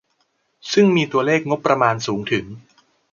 [0.73, 2.45] ซึ่งมีตัวเลขงบประมาณสูงถึง